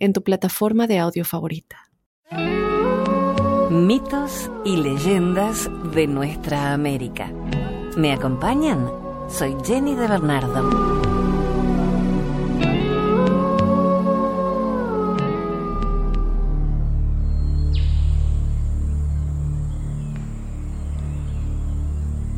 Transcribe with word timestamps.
en 0.00 0.12
tu 0.12 0.22
plataforma 0.24 0.86
de 0.86 0.98
audio 0.98 1.24
favorita. 1.24 1.76
Mitos 3.70 4.50
y 4.64 4.76
leyendas 4.78 5.70
de 5.94 6.06
nuestra 6.08 6.72
América. 6.72 7.30
¿Me 7.96 8.12
acompañan? 8.12 8.90
Soy 9.28 9.54
Jenny 9.64 9.94
de 9.94 10.08
Bernardo. 10.08 11.00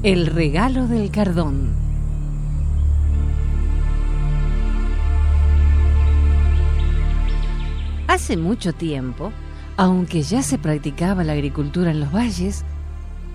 El 0.02 0.26
regalo 0.26 0.88
del 0.88 1.12
cardón. 1.12 1.91
Hace 8.12 8.36
mucho 8.36 8.74
tiempo, 8.74 9.32
aunque 9.78 10.20
ya 10.20 10.42
se 10.42 10.58
practicaba 10.58 11.24
la 11.24 11.32
agricultura 11.32 11.92
en 11.92 12.00
los 12.00 12.12
valles, 12.12 12.62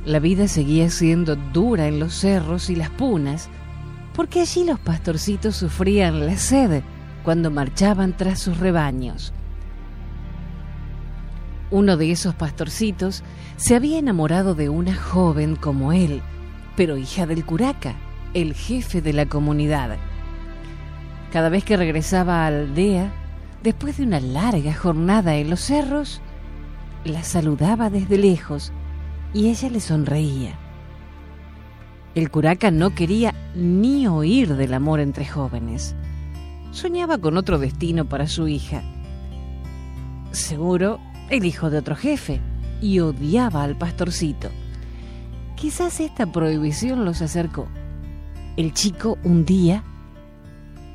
la 0.06 0.20
vida 0.20 0.48
seguía 0.48 0.92
siendo 0.92 1.36
dura 1.36 1.88
en 1.88 1.98
los 1.98 2.14
cerros 2.14 2.70
y 2.70 2.76
las 2.76 2.92
punas, 2.92 3.50
porque 4.14 4.42
allí 4.42 4.66
los 4.66 4.78
pastorcitos 4.80 5.56
sufrían 5.56 6.28
la 6.28 6.38
sed 6.38 6.84
cuando 7.24 7.50
marchaban 7.50 8.16
tras 8.16 8.40
sus 8.40 8.60
rebaños. 8.60 9.34
Uno 11.72 11.98
de 11.98 12.12
esos 12.12 12.36
pastorcitos 12.36 13.24
se 13.56 13.76
había 13.76 13.98
enamorado 13.98 14.54
de 14.54 14.70
una 14.70 14.94
joven 14.96 15.56
como 15.56 15.92
él, 15.92 16.22
pero 16.76 16.98
hija 16.98 17.26
del 17.26 17.44
curaca, 17.46 17.96
el 18.36 18.54
jefe 18.54 19.02
de 19.02 19.14
la 19.14 19.26
comunidad. 19.26 19.98
Cada 21.34 21.50
vez 21.50 21.64
que 21.64 21.78
regresaba 21.78 22.46
a 22.46 22.52
la 22.52 22.60
aldea, 22.60 23.12
Después 23.64 23.98
de 23.98 24.04
una 24.04 24.20
larga 24.20 24.74
jornada 24.74 25.36
en 25.36 25.50
los 25.50 25.62
cerros, 25.62 26.22
la 27.04 27.24
saludaba 27.24 27.90
desde 27.90 28.18
lejos 28.18 28.72
y 29.34 29.50
ella 29.50 29.70
le 29.70 29.80
sonreía. 29.80 30.58
El 32.16 32.32
curaca 32.32 32.72
no 32.72 32.96
quería 32.96 33.34
ni 33.56 34.08
oír 34.08 34.56
del 34.56 34.74
amor 34.74 35.00
entre 35.00 35.26
jóvenes. 35.26 35.96
Soñaba 36.72 37.18
con 37.18 37.38
otro 37.38 37.60
destino 37.60 38.06
para 38.06 38.28
su 38.28 38.48
hija. 38.48 38.84
Seguro, 40.32 41.00
el 41.30 41.46
hijo 41.46 41.70
de 41.70 41.80
otro 41.80 41.96
jefe, 41.96 42.42
y 42.82 43.00
odiaba 43.00 43.64
al 43.64 43.76
pastorcito. 43.76 44.50
Quizás 45.56 46.00
esta 46.00 46.32
prohibición 46.32 47.06
los 47.06 47.22
acercó. 47.22 47.68
El 48.56 48.74
chico 48.74 49.18
un 49.24 49.46
día 49.46 49.84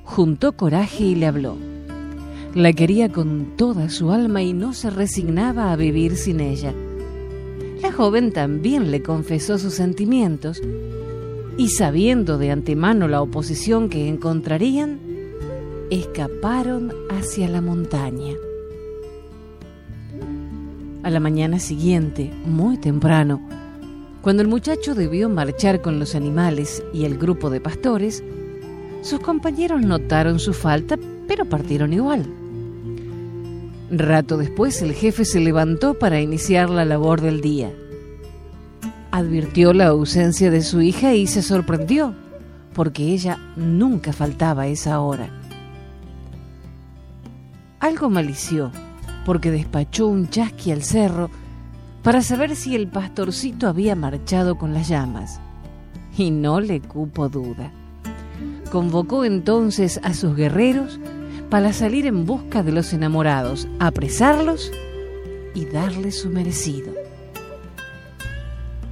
juntó 0.04 0.56
coraje 0.56 1.04
y 1.04 1.14
le 1.14 1.26
habló. 1.26 1.56
La 2.54 2.74
quería 2.74 3.10
con 3.10 3.56
toda 3.56 3.88
su 3.88 4.12
alma 4.12 4.42
y 4.42 4.52
no 4.52 4.74
se 4.74 4.90
resignaba 4.90 5.72
a 5.72 5.76
vivir 5.76 6.18
sin 6.18 6.40
ella. 6.40 6.74
La 7.80 7.90
joven 7.92 8.30
también 8.30 8.90
le 8.90 9.02
confesó 9.02 9.58
sus 9.58 9.72
sentimientos 9.72 10.60
y 11.56 11.70
sabiendo 11.70 12.36
de 12.36 12.50
antemano 12.50 13.08
la 13.08 13.22
oposición 13.22 13.88
que 13.88 14.06
encontrarían, 14.06 15.00
escaparon 15.88 16.92
hacia 17.10 17.48
la 17.48 17.62
montaña. 17.62 18.34
A 21.02 21.08
la 21.08 21.20
mañana 21.20 21.58
siguiente, 21.58 22.30
muy 22.44 22.76
temprano, 22.76 23.40
cuando 24.20 24.42
el 24.42 24.48
muchacho 24.48 24.94
debió 24.94 25.30
marchar 25.30 25.80
con 25.80 25.98
los 25.98 26.14
animales 26.14 26.84
y 26.92 27.06
el 27.06 27.16
grupo 27.16 27.48
de 27.48 27.62
pastores, 27.62 28.22
sus 29.00 29.20
compañeros 29.20 29.80
notaron 29.80 30.38
su 30.38 30.52
falta, 30.52 30.98
pero 31.26 31.46
partieron 31.46 31.94
igual. 31.94 32.41
Rato 33.94 34.38
después 34.38 34.80
el 34.80 34.94
jefe 34.94 35.26
se 35.26 35.38
levantó 35.38 35.98
para 35.98 36.18
iniciar 36.18 36.70
la 36.70 36.86
labor 36.86 37.20
del 37.20 37.42
día. 37.42 37.70
Advirtió 39.10 39.74
la 39.74 39.88
ausencia 39.88 40.50
de 40.50 40.62
su 40.62 40.80
hija 40.80 41.12
y 41.12 41.26
se 41.26 41.42
sorprendió, 41.42 42.14
porque 42.72 43.12
ella 43.12 43.38
nunca 43.54 44.14
faltaba 44.14 44.62
a 44.62 44.66
esa 44.68 44.98
hora. 45.00 45.28
Algo 47.80 48.08
malició, 48.08 48.72
porque 49.26 49.50
despachó 49.50 50.06
un 50.06 50.30
chasqui 50.30 50.72
al 50.72 50.82
cerro 50.82 51.28
para 52.02 52.22
saber 52.22 52.56
si 52.56 52.74
el 52.74 52.88
pastorcito 52.88 53.68
había 53.68 53.94
marchado 53.94 54.56
con 54.56 54.72
las 54.72 54.88
llamas. 54.88 55.38
Y 56.16 56.30
no 56.30 56.62
le 56.62 56.80
cupo 56.80 57.28
duda. 57.28 57.70
Convocó 58.70 59.26
entonces 59.26 60.00
a 60.02 60.14
sus 60.14 60.34
guerreros 60.34 60.98
para 61.52 61.74
salir 61.74 62.06
en 62.06 62.24
busca 62.24 62.62
de 62.62 62.72
los 62.72 62.94
enamorados, 62.94 63.68
apresarlos 63.78 64.72
y 65.54 65.66
darles 65.66 66.18
su 66.18 66.30
merecido. 66.30 66.94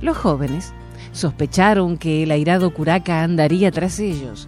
Los 0.02 0.18
jóvenes 0.18 0.74
sospecharon 1.12 1.96
que 1.96 2.22
el 2.22 2.30
airado 2.30 2.74
curaca 2.74 3.22
andaría 3.22 3.70
tras 3.70 3.98
ellos. 3.98 4.46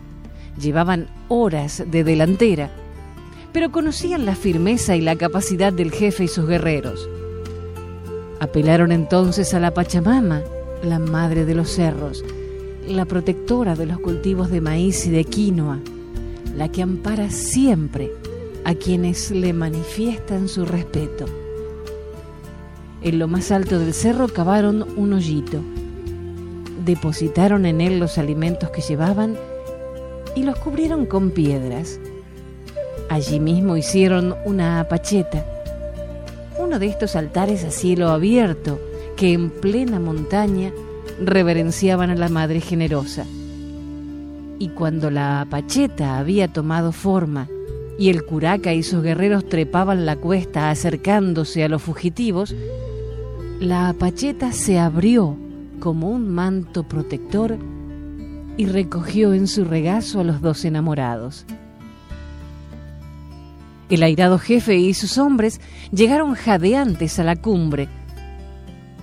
Llevaban 0.61 1.07
horas 1.29 1.85
de 1.87 2.05
delantera, 2.05 2.71
pero 3.51 3.73
conocían 3.73 4.27
la 4.27 4.35
firmeza 4.35 4.95
y 4.95 5.01
la 5.01 5.17
capacidad 5.17 5.73
del 5.73 5.91
jefe 5.91 6.25
y 6.25 6.29
sus 6.29 6.47
guerreros. 6.47 7.09
Apelaron 8.41 8.93
entonces 8.93 9.55
a 9.55 9.59
la 9.59 9.73
Pachamama, 9.73 10.43
la 10.85 10.99
madre 10.99 11.47
de 11.47 11.55
los 11.55 11.71
cerros, 11.71 12.23
la 12.87 13.07
protectora 13.07 13.75
de 13.75 13.87
los 13.87 14.01
cultivos 14.01 14.51
de 14.51 14.61
maíz 14.61 15.07
y 15.07 15.11
de 15.11 15.25
quinoa, 15.25 15.79
la 16.57 16.71
que 16.71 16.83
ampara 16.83 17.31
siempre 17.31 18.13
a 18.65 18.75
quienes 18.75 19.31
le 19.31 19.53
manifiestan 19.53 20.49
su 20.49 20.65
respeto. 20.65 21.27
En 23.03 23.19
lo 23.19 23.27
más 23.27 23.51
alto 23.51 23.79
del 23.79 23.95
cerro 23.95 24.29
cavaron 24.29 24.87
un 24.97 25.13
hoyito, 25.13 25.61
depositaron 26.85 27.67
en 27.67 27.81
él 27.81 27.99
los 27.99 28.19
alimentos 28.19 28.71
que 28.71 28.81
llevaban 28.81 29.37
y 30.37 30.45
los 30.45 30.57
cubrieron 30.59 31.07
con 31.07 31.31
piedras. 31.31 31.99
Allí 33.09 33.41
mismo 33.41 33.77
hicieron 33.77 34.35
una 34.45 34.81
apacheta, 34.81 35.45
uno 36.59 36.79
de 36.79 36.87
estos 36.87 37.17
altares 37.17 37.65
a 37.65 37.71
cielo 37.71 38.11
abierto 38.11 38.79
que 39.17 39.33
en 39.33 39.51
plena 39.51 39.99
montaña 39.99 40.73
reverenciaban 41.21 42.11
a 42.11 42.15
la 42.15 42.29
Madre 42.29 42.61
Generosa 42.61 43.27
y 44.59 44.69
cuando 44.71 45.11
la 45.11 45.41
apacheta 45.41 46.19
había 46.19 46.49
tomado 46.49 46.93
forma 46.93 47.49
y 47.99 48.09
el 48.09 48.25
curaca 48.25 48.73
y 48.73 48.83
sus 48.83 49.03
guerreros 49.03 49.49
trepaban 49.49 50.07
la 50.07 50.17
cuesta 50.17 50.71
acercándose 50.71 51.63
a 51.63 51.69
los 51.69 51.83
fugitivos, 51.83 52.55
la 53.61 53.89
apacheta 53.89 54.53
se 54.53 54.79
abrió 54.79 55.37
como 55.79 56.11
un 56.11 56.29
manto 56.29 56.85
protector 56.85 57.59
y 58.57 58.67
recogió 58.67 59.35
en 59.35 59.47
su 59.47 59.65
regazo 59.65 60.21
a 60.21 60.25
los 60.25 60.41
dos 60.41 60.65
enamorados. 60.65 61.47
El 63.89 64.03
airado 64.03 64.39
jefe 64.39 64.77
y 64.77 64.95
sus 64.95 65.19
hombres 65.19 65.61
llegaron 65.93 66.35
jadeantes 66.35 67.19
a 67.19 67.25
la 67.25 67.37
cumbre, 67.37 67.89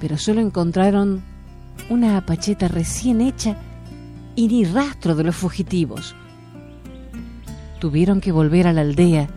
pero 0.02 0.18
solo 0.18 0.42
encontraron 0.42 1.22
una 1.90 2.18
apacheta 2.18 2.68
recién 2.68 3.22
hecha 3.22 3.56
y 4.36 4.48
ni 4.48 4.66
rastro 4.66 5.16
de 5.16 5.24
los 5.24 5.36
fugitivos. 5.36 6.16
Tuvieron 7.80 8.22
que 8.22 8.32
volver 8.32 8.68
a 8.68 8.74
la 8.74 8.82
aldea 8.82 9.30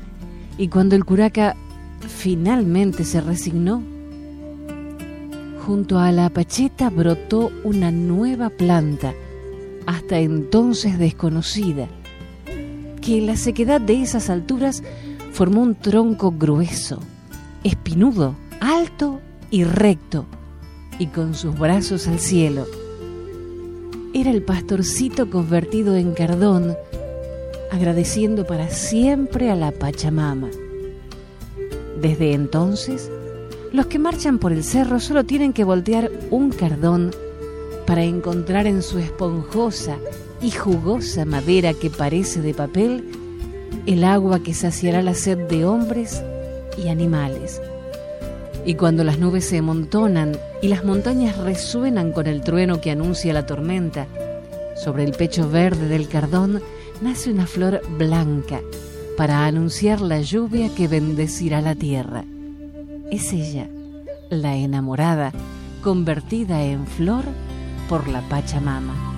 y 0.58 0.68
cuando 0.68 0.96
el 0.96 1.04
curaca 1.04 1.56
finalmente 2.00 3.04
se 3.04 3.20
resignó, 3.20 3.82
junto 5.66 5.98
a 5.98 6.10
la 6.12 6.28
pacheta 6.28 6.90
brotó 6.90 7.50
una 7.64 7.90
nueva 7.90 8.50
planta, 8.50 9.14
hasta 9.86 10.18
entonces 10.18 10.98
desconocida, 10.98 11.88
que 13.00 13.18
en 13.18 13.26
la 13.26 13.36
sequedad 13.36 13.80
de 13.80 14.02
esas 14.02 14.28
alturas 14.30 14.82
formó 15.32 15.62
un 15.62 15.74
tronco 15.74 16.32
grueso, 16.32 17.00
espinudo, 17.64 18.34
alto 18.60 19.20
y 19.50 19.64
recto, 19.64 20.26
y 20.98 21.06
con 21.06 21.34
sus 21.34 21.58
brazos 21.58 22.06
al 22.08 22.18
cielo 22.18 22.66
era 24.14 24.30
el 24.30 24.42
pastorcito 24.42 25.30
convertido 25.30 25.96
en 25.96 26.12
cardón, 26.12 26.76
agradeciendo 27.70 28.46
para 28.46 28.68
siempre 28.68 29.50
a 29.50 29.56
la 29.56 29.72
Pachamama. 29.72 30.50
Desde 32.00 32.34
entonces, 32.34 33.10
los 33.72 33.86
que 33.86 33.98
marchan 33.98 34.38
por 34.38 34.52
el 34.52 34.64
cerro 34.64 35.00
solo 35.00 35.24
tienen 35.24 35.52
que 35.52 35.64
voltear 35.64 36.10
un 36.30 36.50
cardón 36.50 37.12
para 37.86 38.04
encontrar 38.04 38.66
en 38.66 38.82
su 38.82 38.98
esponjosa 38.98 39.96
y 40.42 40.50
jugosa 40.50 41.24
madera 41.24 41.72
que 41.72 41.88
parece 41.88 42.42
de 42.42 42.52
papel 42.52 43.04
el 43.86 44.04
agua 44.04 44.42
que 44.42 44.54
saciará 44.54 45.02
la 45.02 45.14
sed 45.14 45.38
de 45.48 45.64
hombres 45.64 46.22
y 46.76 46.88
animales. 46.88 47.60
Y 48.64 48.74
cuando 48.74 49.04
las 49.04 49.18
nubes 49.18 49.46
se 49.46 49.58
amontonan 49.58 50.36
y 50.62 50.68
las 50.68 50.84
montañas 50.84 51.36
resuenan 51.36 52.12
con 52.12 52.26
el 52.26 52.40
trueno 52.40 52.80
que 52.80 52.92
anuncia 52.92 53.34
la 53.34 53.44
tormenta, 53.44 54.06
sobre 54.76 55.04
el 55.04 55.12
pecho 55.12 55.50
verde 55.50 55.88
del 55.88 56.08
cardón 56.08 56.62
nace 57.02 57.30
una 57.30 57.46
flor 57.46 57.82
blanca 57.98 58.60
para 59.16 59.44
anunciar 59.44 60.00
la 60.00 60.20
lluvia 60.20 60.70
que 60.74 60.88
bendecirá 60.88 61.60
la 61.60 61.74
tierra. 61.74 62.24
Es 63.10 63.32
ella, 63.32 63.68
la 64.30 64.56
enamorada, 64.56 65.32
convertida 65.82 66.62
en 66.62 66.86
flor 66.86 67.24
por 67.88 68.08
la 68.08 68.20
Pachamama. 68.28 69.11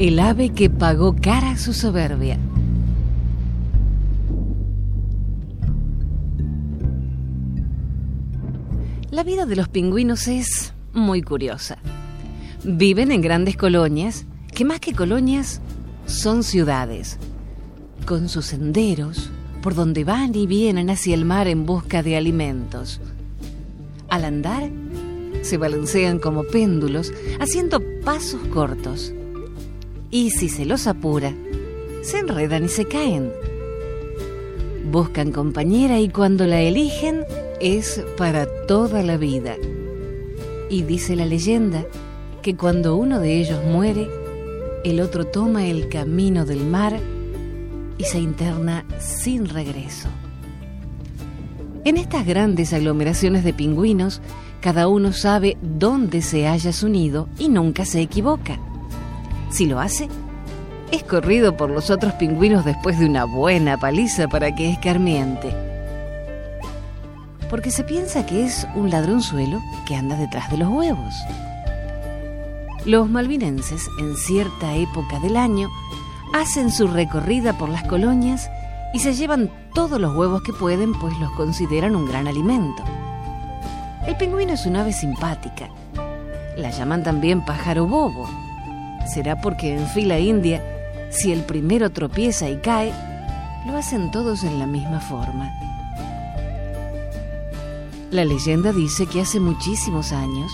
El 0.00 0.18
ave 0.18 0.48
que 0.48 0.70
pagó 0.70 1.14
cara 1.14 1.58
su 1.58 1.74
soberbia. 1.74 2.38
La 9.10 9.22
vida 9.24 9.44
de 9.44 9.56
los 9.56 9.68
pingüinos 9.68 10.26
es 10.26 10.72
muy 10.94 11.20
curiosa. 11.20 11.76
Viven 12.64 13.12
en 13.12 13.20
grandes 13.20 13.58
colonias, 13.58 14.24
que 14.54 14.64
más 14.64 14.80
que 14.80 14.94
colonias 14.94 15.60
son 16.06 16.44
ciudades, 16.44 17.18
con 18.06 18.30
sus 18.30 18.46
senderos 18.46 19.30
por 19.60 19.74
donde 19.74 20.04
van 20.04 20.34
y 20.34 20.46
vienen 20.46 20.88
hacia 20.88 21.12
el 21.14 21.26
mar 21.26 21.46
en 21.46 21.66
busca 21.66 22.02
de 22.02 22.16
alimentos. 22.16 23.02
Al 24.08 24.24
andar, 24.24 24.70
se 25.42 25.58
balancean 25.58 26.18
como 26.18 26.44
péndulos, 26.44 27.12
haciendo 27.38 27.82
pasos 28.02 28.40
cortos 28.48 29.12
y 30.10 30.30
si 30.30 30.48
se 30.48 30.64
los 30.64 30.86
apura, 30.86 31.32
se 32.02 32.18
enredan 32.18 32.64
y 32.64 32.68
se 32.68 32.86
caen. 32.86 33.32
Buscan 34.90 35.30
compañera 35.30 36.00
y 36.00 36.08
cuando 36.08 36.46
la 36.46 36.60
eligen 36.60 37.24
es 37.60 38.02
para 38.16 38.46
toda 38.66 39.02
la 39.02 39.16
vida. 39.16 39.56
Y 40.68 40.82
dice 40.82 41.16
la 41.16 41.26
leyenda 41.26 41.84
que 42.42 42.56
cuando 42.56 42.96
uno 42.96 43.20
de 43.20 43.40
ellos 43.40 43.62
muere, 43.64 44.08
el 44.84 45.00
otro 45.00 45.26
toma 45.26 45.66
el 45.66 45.88
camino 45.88 46.44
del 46.44 46.64
mar 46.64 46.98
y 47.98 48.04
se 48.04 48.18
interna 48.18 48.84
sin 48.98 49.46
regreso. 49.46 50.08
En 51.84 51.96
estas 51.96 52.26
grandes 52.26 52.72
aglomeraciones 52.72 53.44
de 53.44 53.52
pingüinos, 53.52 54.20
cada 54.60 54.88
uno 54.88 55.12
sabe 55.12 55.56
dónde 55.62 56.22
se 56.22 56.46
halla 56.46 56.72
su 56.72 56.88
nido 56.88 57.28
y 57.38 57.48
nunca 57.48 57.84
se 57.84 58.00
equivoca. 58.00 58.58
Si 59.50 59.66
lo 59.66 59.80
hace, 59.80 60.08
es 60.92 61.02
corrido 61.02 61.56
por 61.56 61.70
los 61.70 61.90
otros 61.90 62.12
pingüinos 62.14 62.64
después 62.64 62.98
de 62.98 63.06
una 63.06 63.24
buena 63.24 63.76
paliza 63.78 64.28
para 64.28 64.54
que 64.54 64.70
escarmiente. 64.70 65.54
Porque 67.48 67.72
se 67.72 67.82
piensa 67.82 68.24
que 68.26 68.44
es 68.44 68.66
un 68.76 68.90
ladronzuelo 68.90 69.60
que 69.86 69.96
anda 69.96 70.16
detrás 70.16 70.50
de 70.52 70.58
los 70.58 70.68
huevos. 70.68 71.14
Los 72.84 73.10
malvinenses, 73.10 73.88
en 73.98 74.16
cierta 74.16 74.74
época 74.76 75.18
del 75.18 75.36
año, 75.36 75.68
hacen 76.32 76.70
su 76.70 76.86
recorrida 76.86 77.58
por 77.58 77.68
las 77.68 77.82
colonias 77.84 78.48
y 78.94 79.00
se 79.00 79.14
llevan 79.14 79.50
todos 79.74 80.00
los 80.00 80.16
huevos 80.16 80.42
que 80.42 80.52
pueden, 80.52 80.92
pues 80.94 81.18
los 81.18 81.30
consideran 81.32 81.96
un 81.96 82.06
gran 82.06 82.28
alimento. 82.28 82.84
El 84.06 84.16
pingüino 84.16 84.52
es 84.52 84.64
un 84.64 84.76
ave 84.76 84.92
simpática. 84.92 85.68
La 86.56 86.70
llaman 86.70 87.02
también 87.02 87.44
pájaro 87.44 87.86
bobo 87.86 88.28
será 89.06 89.40
porque 89.40 89.74
en 89.74 89.86
fila 89.88 90.18
india, 90.18 90.62
si 91.10 91.32
el 91.32 91.42
primero 91.42 91.90
tropieza 91.90 92.48
y 92.48 92.56
cae, 92.56 92.92
lo 93.66 93.76
hacen 93.76 94.10
todos 94.10 94.44
en 94.44 94.58
la 94.58 94.66
misma 94.66 95.00
forma. 95.00 95.50
La 98.10 98.24
leyenda 98.24 98.72
dice 98.72 99.06
que 99.06 99.20
hace 99.20 99.38
muchísimos 99.38 100.12
años 100.12 100.50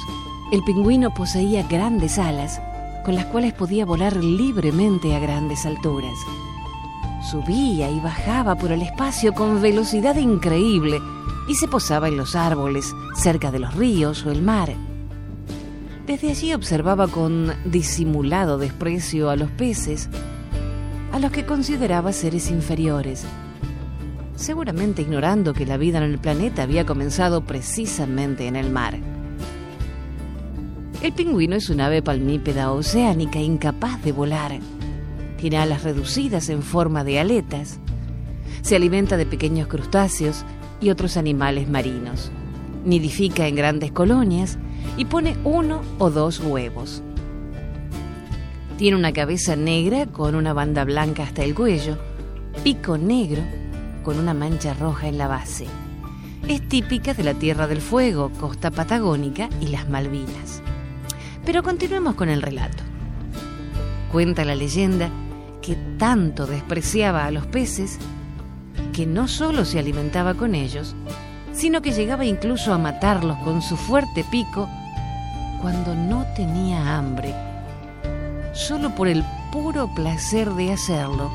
el 0.53 0.63
pingüino 0.63 1.13
poseía 1.15 1.63
grandes 1.63 2.19
alas 2.19 2.61
con 3.05 3.15
las 3.15 3.27
cuales 3.27 3.55
podía 3.55 3.87
volar 3.87 4.17
libremente 4.17 5.15
a 5.15 5.21
grandes 5.21 5.65
alturas. 5.65 6.15
Subía 7.31 7.91
y 7.91 8.01
bajaba 8.01 8.57
por 8.57 8.73
el 8.73 8.83
espacio 8.83 9.33
con 9.33 9.63
velocidad 9.63 10.17
increíble 10.17 11.01
y 11.49 11.55
se 11.55 11.69
posaba 11.69 12.09
en 12.09 12.17
los 12.17 12.35
árboles, 12.35 12.93
cerca 13.15 13.51
de 13.51 13.61
los 13.61 13.75
ríos 13.75 14.27
o 14.27 14.31
el 14.31 14.43
mar. 14.43 14.75
Desde 16.07 16.31
allí 16.31 16.55
observaba 16.55 17.09
con 17.09 17.53
disimulado 17.65 18.59
desprecio 18.59 19.29
a 19.29 19.35
los 19.35 19.51
peces, 19.51 20.09
a 21.11 21.19
los 21.19 21.33
que 21.33 21.45
consideraba 21.45 22.13
seres 22.13 22.49
inferiores, 22.53 23.25
seguramente 24.37 25.03
ignorando 25.03 25.53
que 25.53 25.67
la 25.67 25.77
vida 25.77 25.99
en 25.99 26.05
el 26.05 26.19
planeta 26.19 26.63
había 26.63 26.87
comenzado 26.87 27.45
precisamente 27.45 28.47
en 28.47 28.55
el 28.55 28.71
mar. 28.71 28.97
El 31.03 31.13
pingüino 31.13 31.57
es 31.57 31.71
un 31.71 31.81
ave 31.81 32.03
palmípeda 32.03 32.71
oceánica 32.71 33.41
incapaz 33.41 34.01
de 34.05 34.13
volar. 34.13 34.61
Tiene 35.39 35.59
alas 35.59 35.83
reducidas 35.83 36.49
en 36.51 36.63
forma 36.63 37.03
de 37.03 37.19
aletas. 37.19 37.81
Se 38.63 38.77
alimenta 38.77 39.17
de 39.17 39.27
pequeños 39.27 39.67
crustáceos 39.67 40.45
y 40.81 40.91
otros 40.91 41.17
animales 41.17 41.69
marinos. 41.69 42.31
Nidifica 42.85 43.49
en 43.49 43.57
grandes 43.57 43.91
colonias 43.91 44.57
y 44.97 45.05
pone 45.05 45.37
uno 45.45 45.83
o 45.99 46.11
dos 46.11 46.41
huevos. 46.41 47.03
Tiene 48.79 48.97
una 48.97 49.13
cabeza 49.13 49.57
negra 49.57 50.07
con 50.07 50.35
una 50.35 50.53
banda 50.53 50.85
blanca 50.85 51.23
hasta 51.23 51.43
el 51.45 51.55
cuello, 51.55 51.97
pico 52.63 52.99
negro 52.99 53.43
con 54.03 54.19
una 54.19 54.35
mancha 54.35 54.75
roja 54.75 55.09
en 55.09 55.19
la 55.19 55.29
base. 55.29 55.67
Es 56.47 56.69
típica 56.69 57.13
de 57.13 57.25
la 57.25 57.35
Tierra 57.35 57.67
del 57.67 57.81
Fuego, 57.81 58.31
costa 58.39 58.71
patagónica 58.71 59.49
y 59.61 59.67
las 59.67 59.89
Malvinas. 59.89 60.63
Pero 61.45 61.63
continuemos 61.63 62.15
con 62.15 62.29
el 62.29 62.43
relato. 62.43 62.85
Cuenta 64.13 64.45
la 64.45 64.55
leyenda 64.55 65.11
que 65.61 65.77
tanto 65.99 66.47
despreciaba 66.47 67.25
a 67.25 67.31
los 67.33 67.47
peces 67.47 67.99
que 68.93 69.07
no 69.07 69.27
solo 69.27 69.65
se 69.65 69.79
alimentaba 69.79 70.35
con 70.35 70.55
ellos, 70.55 70.95
sino 71.57 71.81
que 71.81 71.93
llegaba 71.93 72.25
incluso 72.25 72.73
a 72.73 72.79
matarlos 72.79 73.39
con 73.39 73.63
su 73.63 73.77
fuerte 73.77 74.25
pico 74.25 74.69
cuando 75.63 75.95
no 75.95 76.27
tenía 76.37 76.97
hambre, 76.97 77.35
solo 78.53 78.95
por 78.95 79.09
el 79.09 79.25
puro 79.51 79.89
placer 79.95 80.51
de 80.51 80.73
hacerlo, 80.73 81.31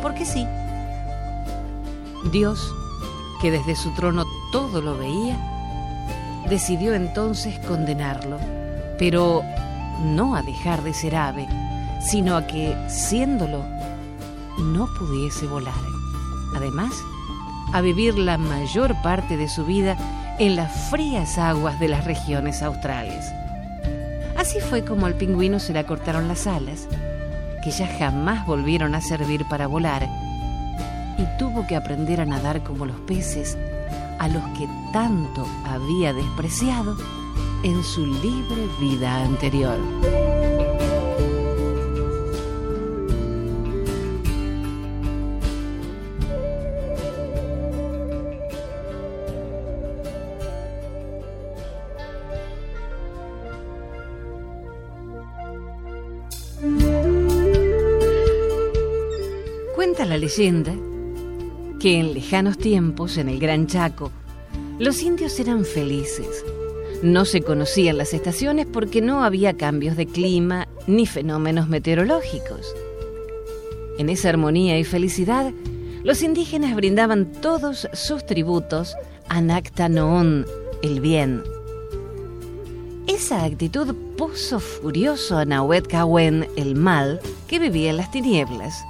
porque 0.00 0.24
sí. 0.24 0.46
Dios, 2.30 2.72
que 3.42 3.50
desde 3.50 3.74
su 3.74 3.92
trono 3.94 4.24
todo 4.52 4.80
lo 4.80 4.96
veía, 4.96 5.36
decidió 6.48 6.94
entonces 6.94 7.58
condenarlo, 7.66 8.38
pero 8.96 9.42
no 10.04 10.36
a 10.36 10.42
dejar 10.42 10.82
de 10.82 10.94
ser 10.94 11.16
ave, 11.16 11.48
sino 12.00 12.36
a 12.36 12.46
que, 12.46 12.76
siéndolo, 12.88 13.64
no 14.58 14.88
pudiese 14.98 15.46
volar. 15.46 15.74
Además, 16.54 16.92
a 17.72 17.80
vivir 17.80 18.18
la 18.18 18.38
mayor 18.38 18.94
parte 19.02 19.36
de 19.36 19.48
su 19.48 19.64
vida 19.64 19.96
en 20.38 20.56
las 20.56 20.90
frías 20.90 21.38
aguas 21.38 21.78
de 21.80 21.88
las 21.88 22.04
regiones 22.04 22.62
australes. 22.62 23.32
Así 24.36 24.60
fue 24.60 24.84
como 24.84 25.06
al 25.06 25.14
pingüino 25.14 25.58
se 25.58 25.72
le 25.72 25.84
cortaron 25.84 26.28
las 26.28 26.46
alas, 26.46 26.88
que 27.62 27.70
ya 27.70 27.86
jamás 27.98 28.46
volvieron 28.46 28.94
a 28.94 29.00
servir 29.00 29.44
para 29.46 29.66
volar, 29.66 30.08
y 31.18 31.38
tuvo 31.38 31.66
que 31.66 31.76
aprender 31.76 32.20
a 32.20 32.26
nadar 32.26 32.62
como 32.62 32.86
los 32.86 33.00
peces, 33.00 33.58
a 34.18 34.28
los 34.28 34.42
que 34.56 34.68
tanto 34.92 35.46
había 35.64 36.12
despreciado 36.12 36.96
en 37.64 37.82
su 37.82 38.06
libre 38.06 38.68
vida 38.80 39.24
anterior. 39.24 39.78
Leyenda 60.28 60.74
que 61.80 61.98
en 61.98 62.12
lejanos 62.12 62.58
tiempos, 62.58 63.16
en 63.16 63.30
el 63.30 63.38
Gran 63.38 63.66
Chaco, 63.66 64.12
los 64.78 65.00
indios 65.00 65.40
eran 65.40 65.64
felices. 65.64 66.44
No 67.02 67.24
se 67.24 67.40
conocían 67.40 67.96
las 67.96 68.12
estaciones 68.12 68.66
porque 68.66 69.00
no 69.00 69.24
había 69.24 69.56
cambios 69.56 69.96
de 69.96 70.04
clima 70.04 70.68
ni 70.86 71.06
fenómenos 71.06 71.70
meteorológicos. 71.70 72.74
En 73.96 74.10
esa 74.10 74.28
armonía 74.28 74.78
y 74.78 74.84
felicidad, 74.84 75.50
los 76.04 76.22
indígenas 76.22 76.76
brindaban 76.76 77.32
todos 77.32 77.88
sus 77.94 78.26
tributos 78.26 78.96
a 79.30 79.40
Nactanoón, 79.40 80.44
el 80.82 81.00
bien. 81.00 81.42
Esa 83.06 83.44
actitud 83.44 83.94
puso 84.18 84.60
furioso 84.60 85.38
a 85.38 85.46
Nahuet 85.46 85.88
el 86.56 86.74
mal, 86.74 87.18
que 87.46 87.58
vivía 87.58 87.88
en 87.88 87.96
las 87.96 88.10
tinieblas, 88.10 88.84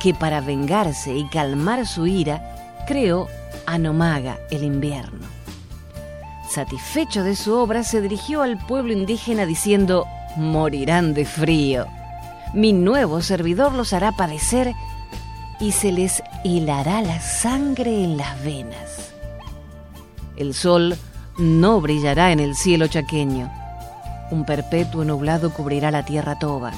que 0.00 0.14
para 0.14 0.40
vengarse 0.40 1.14
y 1.14 1.28
calmar 1.28 1.86
su 1.86 2.06
ira, 2.06 2.84
creó 2.86 3.28
a 3.66 3.78
Nomaga, 3.78 4.38
el 4.50 4.62
invierno. 4.62 5.26
Satisfecho 6.48 7.24
de 7.24 7.36
su 7.36 7.54
obra, 7.54 7.82
se 7.82 8.00
dirigió 8.00 8.42
al 8.42 8.58
pueblo 8.58 8.92
indígena 8.92 9.46
diciendo, 9.46 10.06
morirán 10.36 11.14
de 11.14 11.24
frío. 11.24 11.86
Mi 12.54 12.72
nuevo 12.72 13.20
servidor 13.20 13.72
los 13.72 13.92
hará 13.92 14.12
padecer 14.12 14.74
y 15.60 15.72
se 15.72 15.92
les 15.92 16.22
hilará 16.44 17.02
la 17.02 17.20
sangre 17.20 18.04
en 18.04 18.16
las 18.16 18.42
venas. 18.42 19.12
El 20.36 20.54
sol 20.54 20.96
no 21.38 21.80
brillará 21.80 22.32
en 22.32 22.40
el 22.40 22.54
cielo 22.54 22.86
chaqueño. 22.86 23.50
Un 24.30 24.44
perpetuo 24.44 25.04
nublado 25.04 25.52
cubrirá 25.52 25.90
la 25.90 26.04
tierra 26.04 26.38
toba. 26.38 26.72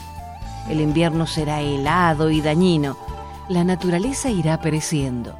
El 0.68 0.80
invierno 0.80 1.26
será 1.26 1.60
helado 1.60 2.30
y 2.30 2.40
dañino. 2.40 2.98
La 3.48 3.64
naturaleza 3.64 4.30
irá 4.30 4.60
pereciendo. 4.60 5.38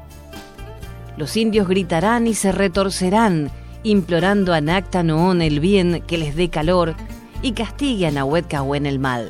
Los 1.17 1.37
indios 1.37 1.67
gritarán 1.67 2.27
y 2.27 2.33
se 2.33 2.51
retorcerán, 2.51 3.51
implorando 3.83 4.53
a 4.53 4.61
Nacta 4.61 5.03
Noón 5.03 5.41
el 5.41 5.59
bien 5.59 6.03
que 6.07 6.17
les 6.17 6.35
dé 6.35 6.49
calor 6.49 6.95
y 7.41 7.51
castigue 7.51 8.07
a 8.07 8.11
Nahuet 8.11 8.51
el 8.85 8.99
mal. 8.99 9.29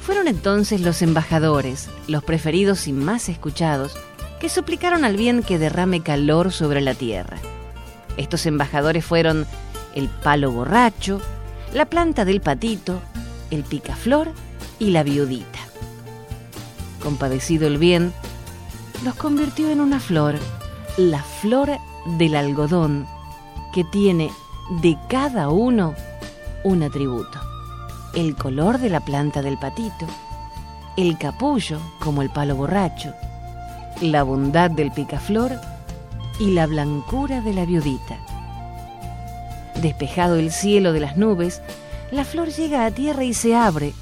Fueron 0.00 0.26
entonces 0.26 0.80
los 0.80 1.00
embajadores, 1.02 1.88
los 2.08 2.24
preferidos 2.24 2.88
y 2.88 2.92
más 2.92 3.28
escuchados, 3.28 3.96
que 4.40 4.48
suplicaron 4.48 5.04
al 5.04 5.16
bien 5.16 5.42
que 5.44 5.58
derrame 5.58 6.02
calor 6.02 6.50
sobre 6.50 6.80
la 6.80 6.94
tierra. 6.94 7.38
Estos 8.16 8.44
embajadores 8.46 9.04
fueron 9.04 9.46
el 9.94 10.08
palo 10.08 10.50
borracho, 10.50 11.20
la 11.72 11.86
planta 11.86 12.24
del 12.24 12.40
patito, 12.40 13.00
el 13.52 13.62
picaflor 13.62 14.32
y 14.80 14.90
la 14.90 15.04
viudita. 15.04 15.60
Compadecido 17.00 17.68
el 17.68 17.78
bien, 17.78 18.12
los 19.04 19.14
convirtió 19.14 19.70
en 19.70 19.80
una 19.80 20.00
flor, 20.00 20.34
la 20.96 21.22
flor 21.22 21.70
del 22.18 22.34
algodón, 22.34 23.06
que 23.72 23.84
tiene 23.84 24.32
de 24.82 24.98
cada 25.08 25.50
uno 25.50 25.94
un 26.64 26.82
atributo 26.82 27.52
el 28.14 28.36
color 28.36 28.78
de 28.78 28.90
la 28.90 29.00
planta 29.00 29.42
del 29.42 29.56
patito, 29.56 30.06
el 30.96 31.16
capullo 31.16 31.78
como 32.00 32.22
el 32.22 32.30
palo 32.30 32.56
borracho, 32.56 33.14
la 34.00 34.22
bondad 34.22 34.70
del 34.70 34.90
picaflor 34.92 35.52
y 36.38 36.50
la 36.50 36.66
blancura 36.66 37.40
de 37.40 37.54
la 37.54 37.64
viudita. 37.64 38.18
Despejado 39.80 40.36
el 40.36 40.52
cielo 40.52 40.92
de 40.92 41.00
las 41.00 41.16
nubes, 41.16 41.62
la 42.12 42.24
flor 42.26 42.50
llega 42.50 42.84
a 42.84 42.90
tierra 42.90 43.24
y 43.24 43.32
se 43.32 43.56
abre, 43.56 43.94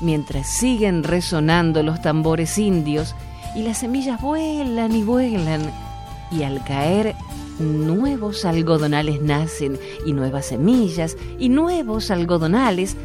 mientras 0.00 0.48
siguen 0.48 1.04
resonando 1.04 1.84
los 1.84 2.02
tambores 2.02 2.58
indios 2.58 3.14
y 3.54 3.62
las 3.62 3.78
semillas 3.78 4.20
vuelan 4.20 4.92
y 4.92 5.04
vuelan, 5.04 5.62
y 6.32 6.42
al 6.42 6.64
caer 6.64 7.14
nuevos 7.60 8.44
algodonales 8.44 9.22
nacen 9.22 9.78
y 10.04 10.12
nuevas 10.12 10.46
semillas 10.46 11.16
y 11.38 11.50
nuevos 11.50 12.10
algodonales 12.10 12.96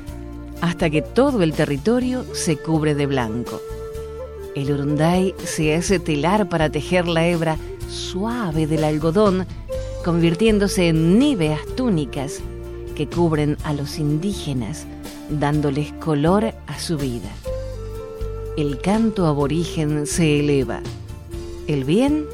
hasta 0.61 0.89
que 0.89 1.03
todo 1.03 1.43
el 1.43 1.53
territorio 1.53 2.25
se 2.33 2.57
cubre 2.57 2.95
de 2.95 3.05
blanco. 3.05 3.61
El 4.55 4.71
urunday 4.71 5.35
se 5.45 5.75
hace 5.75 5.99
telar 5.99 6.49
para 6.49 6.71
tejer 6.71 7.07
la 7.07 7.27
hebra 7.27 7.57
suave 7.89 8.65
del 8.65 8.85
algodón, 8.85 9.45
convirtiéndose 10.03 10.87
en 10.87 11.19
níveas 11.19 11.59
túnicas 11.75 12.41
que 12.97 13.07
cubren 13.07 13.57
a 13.63 13.73
los 13.73 13.99
indígenas, 13.99 14.87
dándoles 15.29 15.93
color 15.93 16.55
a 16.65 16.79
su 16.79 16.97
vida. 16.97 17.29
El 18.57 18.81
canto 18.81 19.27
aborigen 19.27 20.07
se 20.07 20.39
eleva. 20.39 20.81
El 21.67 21.83
bien 21.83 22.25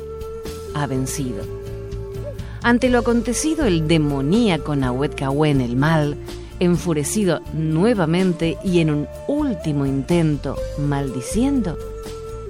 ha 0.74 0.88
vencido. 0.88 1.44
Ante 2.62 2.90
lo 2.90 3.00
acontecido, 3.00 3.66
el 3.66 3.90
demoníaco 3.90 4.74
Nahuet 4.78 5.22
el 5.22 5.76
mal, 5.76 6.16
enfurecido 6.62 7.42
nuevamente 7.54 8.58
y 8.64 8.80
en 8.80 8.90
un 8.90 9.08
último 9.28 9.86
intento, 9.86 10.56
maldiciendo, 10.80 11.78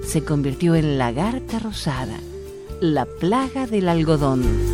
se 0.06 0.22
convirtió 0.22 0.76
en 0.76 0.98
lagarta 0.98 1.58
rosada, 1.58 2.20
la 2.80 3.06
plaga 3.06 3.66
del 3.66 3.88
algodón. 3.88 4.73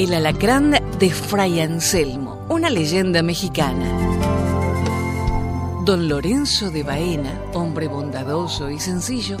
El 0.00 0.14
alacrán 0.14 0.70
de 0.98 1.10
Fray 1.10 1.60
Anselmo, 1.60 2.46
una 2.48 2.70
leyenda 2.70 3.22
mexicana. 3.22 3.84
Don 5.84 6.08
Lorenzo 6.08 6.70
de 6.70 6.82
Baena, 6.82 7.38
hombre 7.52 7.86
bondadoso 7.86 8.70
y 8.70 8.80
sencillo, 8.80 9.36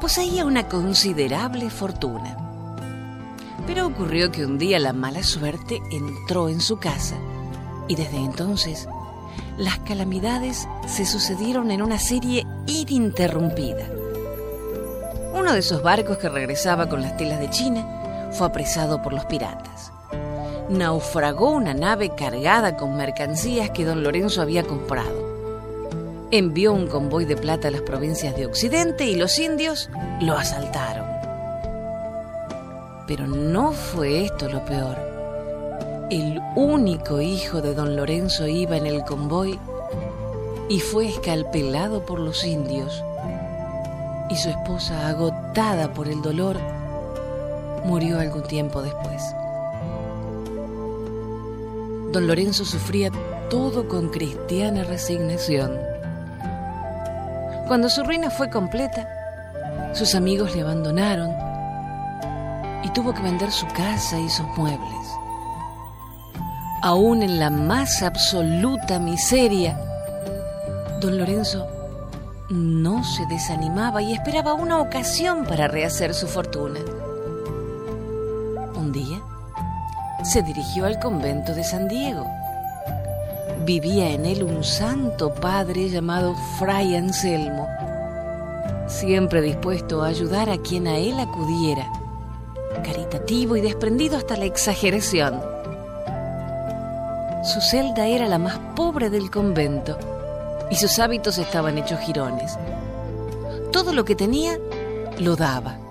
poseía 0.00 0.46
una 0.46 0.66
considerable 0.66 1.68
fortuna. 1.68 2.38
Pero 3.66 3.86
ocurrió 3.86 4.32
que 4.32 4.46
un 4.46 4.56
día 4.56 4.78
la 4.78 4.94
mala 4.94 5.22
suerte 5.22 5.78
entró 5.90 6.48
en 6.48 6.62
su 6.62 6.78
casa 6.78 7.16
y 7.86 7.94
desde 7.94 8.16
entonces 8.16 8.88
las 9.58 9.78
calamidades 9.80 10.66
se 10.86 11.04
sucedieron 11.04 11.70
en 11.70 11.82
una 11.82 11.98
serie 11.98 12.46
ininterrumpida. 12.66 13.86
Uno 15.34 15.52
de 15.52 15.58
esos 15.58 15.82
barcos 15.82 16.16
que 16.16 16.30
regresaba 16.30 16.88
con 16.88 17.02
las 17.02 17.18
telas 17.18 17.40
de 17.40 17.50
China 17.50 18.30
fue 18.32 18.46
apresado 18.46 19.02
por 19.02 19.12
los 19.12 19.26
piratas 19.26 19.92
naufragó 20.68 21.50
una 21.50 21.74
nave 21.74 22.14
cargada 22.14 22.76
con 22.76 22.96
mercancías 22.96 23.70
que 23.70 23.84
don 23.84 24.02
Lorenzo 24.02 24.42
había 24.42 24.62
comprado. 24.62 25.28
Envió 26.30 26.74
un 26.74 26.86
convoy 26.88 27.24
de 27.24 27.36
plata 27.36 27.68
a 27.68 27.70
las 27.70 27.80
provincias 27.80 28.36
de 28.36 28.46
Occidente 28.46 29.06
y 29.06 29.16
los 29.16 29.38
indios 29.38 29.88
lo 30.20 30.36
asaltaron. 30.36 31.06
Pero 33.06 33.26
no 33.26 33.72
fue 33.72 34.24
esto 34.26 34.48
lo 34.48 34.64
peor. 34.66 34.98
El 36.10 36.40
único 36.54 37.20
hijo 37.20 37.62
de 37.62 37.74
don 37.74 37.96
Lorenzo 37.96 38.46
iba 38.46 38.76
en 38.76 38.86
el 38.86 39.04
convoy 39.04 39.58
y 40.68 40.80
fue 40.80 41.06
escalpelado 41.08 42.04
por 42.04 42.20
los 42.20 42.44
indios. 42.44 43.02
Y 44.28 44.36
su 44.36 44.50
esposa, 44.50 45.08
agotada 45.08 45.94
por 45.94 46.08
el 46.08 46.20
dolor, 46.20 46.58
murió 47.84 48.20
algún 48.20 48.42
tiempo 48.42 48.82
después. 48.82 49.22
Don 52.12 52.26
Lorenzo 52.26 52.64
sufría 52.64 53.10
todo 53.50 53.86
con 53.86 54.08
cristiana 54.08 54.82
resignación. 54.84 55.78
Cuando 57.66 57.90
su 57.90 58.02
ruina 58.02 58.30
fue 58.30 58.48
completa, 58.48 59.06
sus 59.92 60.14
amigos 60.14 60.54
le 60.56 60.62
abandonaron 60.62 61.30
y 62.82 62.88
tuvo 62.90 63.12
que 63.12 63.20
vender 63.22 63.50
su 63.50 63.66
casa 63.68 64.18
y 64.18 64.28
sus 64.30 64.46
muebles. 64.56 65.06
Aún 66.82 67.22
en 67.22 67.38
la 67.38 67.50
más 67.50 68.02
absoluta 68.02 68.98
miseria, 68.98 69.78
don 71.00 71.18
Lorenzo 71.18 71.66
no 72.48 73.04
se 73.04 73.26
desanimaba 73.26 74.00
y 74.00 74.14
esperaba 74.14 74.54
una 74.54 74.80
ocasión 74.80 75.44
para 75.44 75.68
rehacer 75.68 76.14
su 76.14 76.26
fortuna. 76.26 76.80
Se 80.28 80.42
dirigió 80.42 80.84
al 80.84 80.98
convento 80.98 81.54
de 81.54 81.64
San 81.64 81.88
Diego. 81.88 82.26
Vivía 83.64 84.10
en 84.10 84.26
él 84.26 84.42
un 84.42 84.62
santo 84.62 85.32
padre 85.34 85.88
llamado 85.88 86.34
Fray 86.58 86.96
Anselmo, 86.96 87.66
siempre 88.86 89.40
dispuesto 89.40 90.02
a 90.02 90.08
ayudar 90.08 90.50
a 90.50 90.58
quien 90.58 90.86
a 90.86 90.98
él 90.98 91.18
acudiera, 91.18 91.90
caritativo 92.84 93.56
y 93.56 93.62
desprendido 93.62 94.18
hasta 94.18 94.36
la 94.36 94.44
exageración. 94.44 95.40
su 97.42 97.62
celda 97.62 98.06
era 98.06 98.26
la 98.26 98.38
más 98.38 98.58
pobre 98.76 99.08
del 99.08 99.30
convento 99.30 99.98
y 100.70 100.74
sus 100.74 100.98
hábitos 100.98 101.38
estaban 101.38 101.78
hechos 101.78 102.00
jirones. 102.00 102.58
Todo 103.72 103.94
lo 103.94 104.04
que 104.04 104.14
tenía 104.14 104.58
lo 105.18 105.36
daba. 105.36 105.87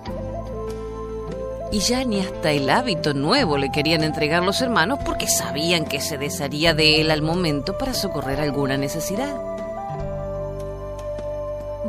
Y 1.72 1.80
ya 1.80 2.04
ni 2.06 2.22
hasta 2.22 2.52
el 2.52 2.70
hábito 2.70 3.14
nuevo 3.14 3.58
le 3.58 3.72
querían 3.72 4.04
entregar 4.04 4.42
los 4.44 4.62
hermanos 4.62 5.00
porque 5.06 5.28
sabían 5.28 5.86
que 5.86 6.00
se 6.00 6.18
desharía 6.18 6.74
de 6.74 7.02
él 7.02 7.12
al 7.12 7.22
momento 7.22 7.78
para 7.78 7.94
socorrer 7.94 8.40
alguna 8.40 8.78
necesidad. 8.78 9.36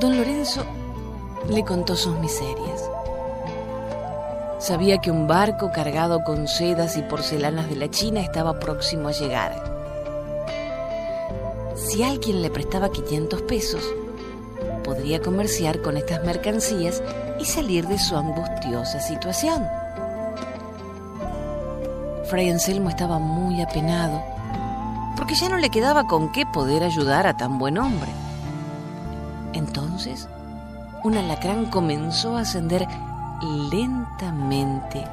Don 0.00 0.16
Lorenzo 0.16 0.64
le 1.48 1.64
contó 1.64 1.96
sus 1.96 2.18
miserias. 2.18 2.90
Sabía 4.58 4.98
que 4.98 5.12
un 5.12 5.28
barco 5.28 5.70
cargado 5.72 6.24
con 6.24 6.48
sedas 6.48 6.96
y 6.96 7.02
porcelanas 7.02 7.68
de 7.68 7.76
la 7.76 7.88
China 7.88 8.20
estaba 8.20 8.58
próximo 8.58 9.08
a 9.08 9.12
llegar. 9.12 9.54
Si 11.76 12.02
alguien 12.02 12.42
le 12.42 12.50
prestaba 12.50 12.90
500 12.90 13.42
pesos, 13.42 13.82
podría 14.82 15.20
comerciar 15.20 15.80
con 15.80 15.96
estas 15.96 16.24
mercancías 16.24 17.02
y 17.38 17.44
salir 17.44 17.86
de 17.86 17.98
su 17.98 18.16
angustiosa 18.16 19.00
situación. 19.00 19.66
Fray 22.28 22.50
Anselmo 22.50 22.90
estaba 22.90 23.18
muy 23.18 23.62
apenado, 23.62 24.22
porque 25.16 25.34
ya 25.34 25.48
no 25.48 25.56
le 25.56 25.70
quedaba 25.70 26.06
con 26.06 26.30
qué 26.30 26.44
poder 26.46 26.82
ayudar 26.82 27.26
a 27.26 27.36
tan 27.36 27.58
buen 27.58 27.78
hombre. 27.78 28.10
Entonces, 29.54 30.28
un 31.04 31.16
alacrán 31.16 31.66
comenzó 31.66 32.36
a 32.36 32.42
ascender 32.42 32.86
lentamente 33.70 35.04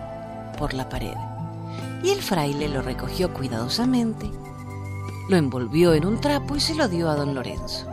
por 0.58 0.74
la 0.74 0.90
pared, 0.90 1.16
y 2.04 2.10
el 2.10 2.22
fraile 2.22 2.68
lo 2.68 2.82
recogió 2.82 3.34
cuidadosamente, 3.34 4.30
lo 5.30 5.38
envolvió 5.38 5.94
en 5.94 6.06
un 6.06 6.20
trapo 6.20 6.56
y 6.56 6.60
se 6.60 6.76
lo 6.76 6.88
dio 6.88 7.10
a 7.10 7.16
don 7.16 7.34
Lorenzo. 7.34 7.88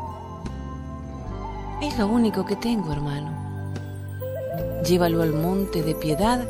Es 1.81 1.97
lo 1.99 2.07
único 2.07 2.45
que 2.45 2.57
tengo, 2.57 2.93
hermano. 2.93 3.42
Llévalo 4.85 5.23
al 5.23 5.33
monte 5.33 5.83
de 5.83 5.95
piedad 5.95 6.45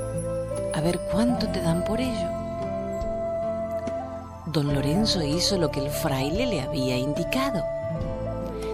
a 0.72 0.80
ver 0.80 0.98
cuánto 1.10 1.48
te 1.48 1.60
dan 1.60 1.84
por 1.84 2.00
ello. 2.00 2.28
Don 4.46 4.72
Lorenzo 4.74 5.22
hizo 5.22 5.58
lo 5.58 5.70
que 5.70 5.80
el 5.80 5.90
fraile 5.90 6.46
le 6.46 6.62
había 6.62 6.96
indicado. 6.96 7.62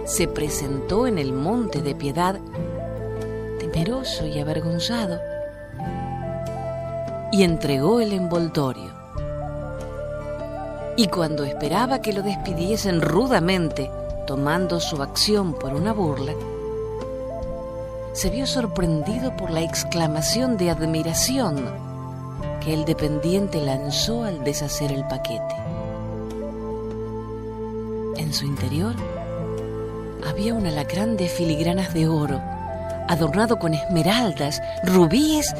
Se 0.05 0.27
presentó 0.27 1.07
en 1.07 1.17
el 1.17 1.33
monte 1.33 1.81
de 1.81 1.93
piedad, 1.93 2.39
temeroso 3.59 4.25
y 4.25 4.39
avergonzado, 4.39 5.19
y 7.31 7.43
entregó 7.43 7.99
el 7.99 8.13
envoltorio. 8.13 8.93
Y 10.95 11.07
cuando 11.07 11.43
esperaba 11.43 12.01
que 12.01 12.13
lo 12.13 12.21
despidiesen 12.21 13.01
rudamente, 13.01 13.91
tomando 14.25 14.79
su 14.79 15.01
acción 15.01 15.53
por 15.53 15.73
una 15.73 15.91
burla, 15.91 16.33
se 18.13 18.29
vio 18.29 18.45
sorprendido 18.45 19.35
por 19.35 19.51
la 19.51 19.61
exclamación 19.61 20.57
de 20.57 20.71
admiración 20.71 21.63
que 22.59 22.73
el 22.73 22.85
dependiente 22.85 23.61
lanzó 23.61 24.23
al 24.23 24.43
deshacer 24.43 24.91
el 24.91 25.05
paquete. 25.07 25.55
En 28.17 28.33
su 28.33 28.45
interior 28.45 28.95
había 30.27 30.53
un 30.53 30.65
alacrán 30.67 31.17
de 31.17 31.27
filigranas 31.27 31.93
de 31.93 32.07
oro, 32.07 32.41
adornado 33.07 33.57
con 33.57 33.73
esmeraldas, 33.73 34.61
rubíes 34.83 35.55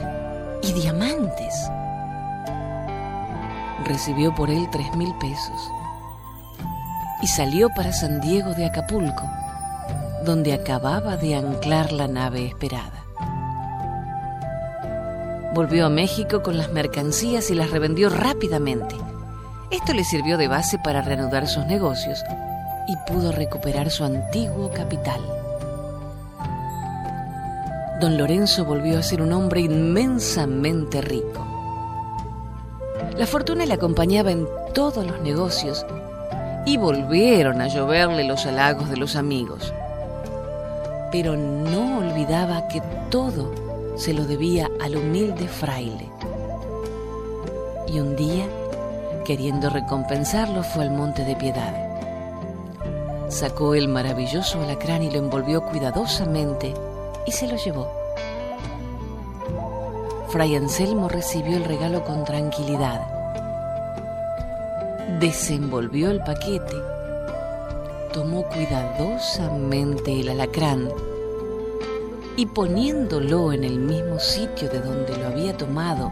y 0.61 0.73
diamantes. 0.73 1.55
Recibió 3.85 4.35
por 4.35 4.49
él 4.49 4.67
tres 4.71 4.93
mil 4.95 5.13
pesos 5.19 5.71
y 7.21 7.27
salió 7.27 7.69
para 7.69 7.91
San 7.91 8.21
Diego 8.21 8.53
de 8.53 8.65
Acapulco, 8.65 9.23
donde 10.29 10.53
acababa 10.53 11.17
de 11.17 11.33
anclar 11.33 11.91
la 11.91 12.07
nave 12.07 12.45
esperada. 12.45 13.03
Volvió 15.55 15.87
a 15.87 15.89
México 15.89 16.43
con 16.43 16.55
las 16.55 16.71
mercancías 16.71 17.49
y 17.49 17.55
las 17.55 17.71
revendió 17.71 18.09
rápidamente. 18.09 18.95
Esto 19.71 19.91
le 19.91 20.03
sirvió 20.03 20.37
de 20.37 20.47
base 20.47 20.77
para 20.77 21.01
reanudar 21.01 21.47
sus 21.47 21.65
negocios 21.65 22.23
y 22.87 22.95
pudo 23.11 23.31
recuperar 23.31 23.89
su 23.89 24.03
antiguo 24.03 24.69
capital. 24.69 25.19
Don 27.99 28.15
Lorenzo 28.15 28.65
volvió 28.65 28.99
a 28.99 29.03
ser 29.03 29.23
un 29.23 29.33
hombre 29.33 29.61
inmensamente 29.61 31.01
rico. 31.01 31.43
La 33.17 33.25
fortuna 33.25 33.65
le 33.65 33.73
acompañaba 33.73 34.29
en 34.29 34.47
todos 34.75 35.03
los 35.07 35.19
negocios 35.21 35.87
y 36.67 36.77
volvieron 36.77 37.61
a 37.61 37.67
lloverle 37.67 38.25
los 38.25 38.45
halagos 38.45 38.91
de 38.91 38.97
los 38.97 39.15
amigos. 39.15 39.73
Pero 41.11 41.35
no 41.35 41.99
olvidaba 41.99 42.67
que 42.67 42.81
todo 43.09 43.51
se 43.95 44.13
lo 44.13 44.25
debía 44.25 44.69
al 44.81 44.95
humilde 44.95 45.47
fraile. 45.47 46.09
Y 47.87 47.99
un 47.99 48.15
día, 48.15 48.45
queriendo 49.25 49.69
recompensarlo, 49.69 50.63
fue 50.63 50.83
al 50.83 50.91
monte 50.91 51.23
de 51.23 51.35
piedad. 51.35 51.73
Sacó 53.29 53.75
el 53.75 53.87
maravilloso 53.87 54.61
alacrán 54.61 55.03
y 55.03 55.11
lo 55.11 55.17
envolvió 55.17 55.61
cuidadosamente 55.61 56.73
y 57.25 57.31
se 57.31 57.47
lo 57.47 57.55
llevó. 57.57 57.87
Fray 60.29 60.55
Anselmo 60.55 61.09
recibió 61.09 61.57
el 61.57 61.65
regalo 61.65 62.03
con 62.03 62.23
tranquilidad 62.23 63.19
desenvolvió 65.19 66.11
el 66.11 66.21
paquete, 66.21 66.75
tomó 68.09 68.43
cuidadosamente 68.43 70.19
el 70.19 70.29
alacrán 70.29 70.89
y 72.35 72.45
poniéndolo 72.45 73.51
en 73.53 73.63
el 73.63 73.79
mismo 73.79 74.19
sitio 74.19 74.69
de 74.69 74.79
donde 74.79 75.17
lo 75.17 75.27
había 75.27 75.55
tomado 75.55 76.11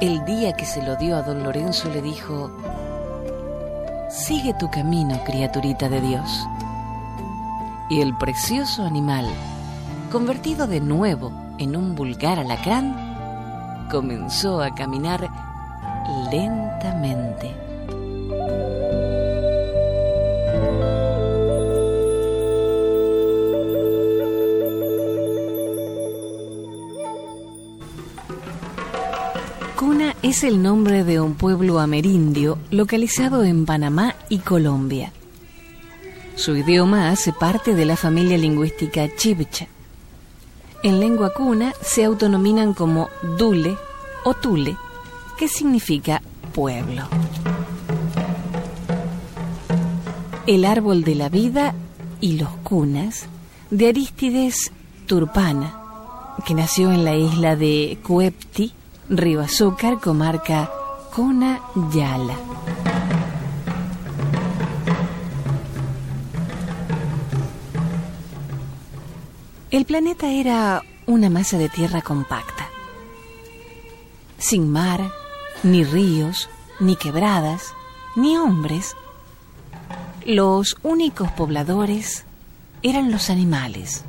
el 0.00 0.24
día 0.24 0.52
que 0.52 0.64
se 0.64 0.82
lo 0.82 0.94
dio 0.96 1.16
a 1.16 1.22
don 1.22 1.42
Lorenzo, 1.42 1.88
le 1.88 2.00
dijo, 2.00 2.50
Sigue 4.08 4.54
tu 4.54 4.70
camino, 4.70 5.22
criaturita 5.24 5.88
de 5.88 6.00
Dios. 6.00 6.46
Y 7.90 8.00
el 8.00 8.16
precioso 8.16 8.84
animal, 8.84 9.26
convertido 10.12 10.66
de 10.66 10.80
nuevo 10.80 11.32
en 11.58 11.76
un 11.76 11.96
vulgar 11.96 12.38
alacrán, 12.38 13.88
comenzó 13.90 14.62
a 14.62 14.74
caminar 14.74 15.28
lentamente. 16.30 17.67
Es 30.28 30.44
el 30.44 30.62
nombre 30.62 31.04
de 31.04 31.20
un 31.20 31.36
pueblo 31.36 31.78
amerindio 31.78 32.58
localizado 32.70 33.44
en 33.44 33.64
Panamá 33.64 34.14
y 34.28 34.40
Colombia. 34.40 35.10
Su 36.34 36.54
idioma 36.54 37.08
hace 37.08 37.32
parte 37.32 37.74
de 37.74 37.86
la 37.86 37.96
familia 37.96 38.36
lingüística 38.36 39.08
chibcha. 39.16 39.68
En 40.82 41.00
lengua 41.00 41.32
cuna 41.32 41.72
se 41.80 42.04
autonominan 42.04 42.74
como 42.74 43.08
Dule 43.38 43.74
o 44.24 44.34
Tule, 44.34 44.76
que 45.38 45.48
significa 45.48 46.20
pueblo. 46.52 47.08
El 50.46 50.66
árbol 50.66 51.04
de 51.04 51.14
la 51.14 51.30
vida 51.30 51.74
y 52.20 52.32
los 52.36 52.50
cunas 52.64 53.24
de 53.70 53.88
Aristides 53.88 54.72
Turpana, 55.06 55.80
que 56.46 56.52
nació 56.52 56.92
en 56.92 57.06
la 57.06 57.16
isla 57.16 57.56
de 57.56 57.98
Cuepti, 58.06 58.74
Río 59.10 59.40
Azúcar, 59.40 60.00
comarca 60.00 60.70
Cona 61.14 61.62
Yala. 61.94 62.36
El 69.70 69.86
planeta 69.86 70.30
era 70.30 70.82
una 71.06 71.30
masa 71.30 71.56
de 71.56 71.70
tierra 71.70 72.02
compacta, 72.02 72.68
sin 74.36 74.70
mar, 74.70 75.10
ni 75.62 75.84
ríos, 75.84 76.50
ni 76.78 76.94
quebradas, 76.94 77.72
ni 78.14 78.36
hombres. 78.36 78.94
Los 80.26 80.76
únicos 80.82 81.30
pobladores 81.32 82.26
eran 82.82 83.10
los 83.10 83.30
animales. 83.30 84.04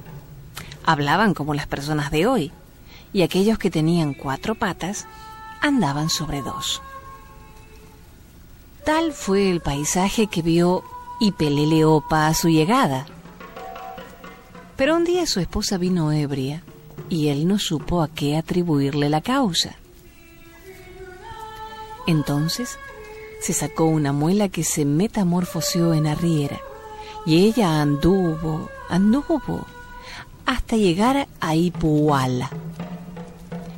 Hablaban 0.83 1.33
como 1.33 1.53
las 1.53 1.67
personas 1.67 2.11
de 2.11 2.27
hoy, 2.27 2.51
y 3.13 3.21
aquellos 3.21 3.57
que 3.57 3.71
tenían 3.71 4.13
cuatro 4.13 4.55
patas 4.55 5.07
andaban 5.61 6.09
sobre 6.09 6.41
dos. 6.41 6.81
Tal 8.85 9.13
fue 9.13 9.49
el 9.49 9.61
paisaje 9.61 10.27
que 10.27 10.41
vio 10.41 10.83
Ipeleleopa 11.19 12.27
a 12.27 12.33
su 12.33 12.49
llegada. 12.49 13.05
Pero 14.75 14.95
un 14.95 15.03
día 15.03 15.25
su 15.25 15.39
esposa 15.39 15.77
vino 15.77 16.11
ebria 16.11 16.63
y 17.09 17.27
él 17.27 17.47
no 17.47 17.59
supo 17.59 18.01
a 18.01 18.07
qué 18.07 18.37
atribuirle 18.37 19.09
la 19.09 19.21
causa. 19.21 19.75
Entonces 22.07 22.79
se 23.41 23.53
sacó 23.53 23.85
una 23.85 24.13
muela 24.13 24.49
que 24.49 24.63
se 24.63 24.85
metamorfoseó 24.85 25.93
en 25.93 26.07
arriera 26.07 26.59
y 27.25 27.45
ella 27.45 27.81
anduvo, 27.81 28.69
anduvo, 28.89 29.65
hasta 30.45 30.77
llegar 30.77 31.27
a 31.39 31.55
Ipuala. 31.55 32.49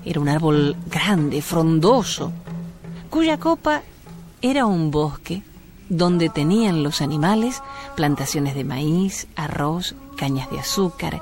Era 0.03 0.19
un 0.19 0.29
árbol 0.29 0.75
grande, 0.87 1.41
frondoso, 1.41 2.31
cuya 3.09 3.37
copa 3.37 3.83
era 4.41 4.65
un 4.65 4.89
bosque 4.89 5.43
donde 5.89 6.29
tenían 6.29 6.83
los 6.83 7.01
animales 7.01 7.61
plantaciones 7.95 8.55
de 8.55 8.63
maíz, 8.63 9.27
arroz, 9.35 9.95
cañas 10.15 10.49
de 10.49 10.59
azúcar, 10.59 11.21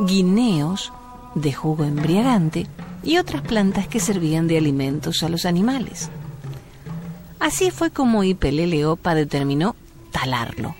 guineos 0.00 0.92
de 1.34 1.52
jugo 1.52 1.84
embriagante 1.84 2.66
y 3.02 3.18
otras 3.18 3.42
plantas 3.42 3.86
que 3.86 4.00
servían 4.00 4.48
de 4.48 4.58
alimentos 4.58 5.22
a 5.22 5.28
los 5.28 5.46
animales. 5.46 6.10
Así 7.38 7.70
fue 7.70 7.90
como 7.90 8.24
Ipeleleopa 8.24 9.14
determinó 9.14 9.76
talarlo. 10.10 10.74